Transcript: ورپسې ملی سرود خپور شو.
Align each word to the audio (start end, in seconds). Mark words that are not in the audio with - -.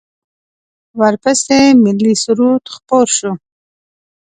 ورپسې 0.99 1.59
ملی 1.83 2.13
سرود 2.23 2.63
خپور 2.75 3.07
شو. 3.17 3.31